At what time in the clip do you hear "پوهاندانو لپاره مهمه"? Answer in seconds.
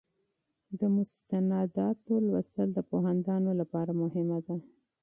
2.89-4.39